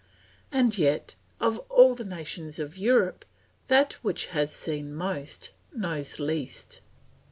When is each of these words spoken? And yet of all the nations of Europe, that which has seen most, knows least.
And 0.51 0.75
yet 0.79 1.13
of 1.39 1.59
all 1.69 1.93
the 1.93 2.03
nations 2.03 2.57
of 2.57 2.75
Europe, 2.75 3.23
that 3.67 3.93
which 4.03 4.25
has 4.33 4.51
seen 4.51 4.95
most, 4.95 5.51
knows 5.75 6.19
least. 6.19 6.81